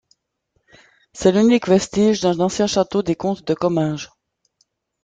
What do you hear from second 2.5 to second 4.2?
château des comtes de Comminges.